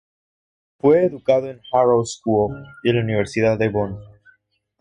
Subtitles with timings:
[0.79, 3.99] Fue educado en Harrow School y en la Universidad de Bonn.